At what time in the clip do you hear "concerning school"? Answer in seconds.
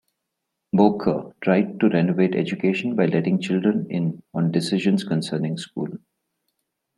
5.03-5.89